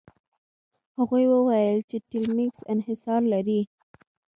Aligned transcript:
هغوی 0.97 1.25
وویل 1.29 1.79
چې 1.89 1.97
ټیلمکس 2.09 2.59
انحصار 2.73 3.21
لري. 3.33 3.61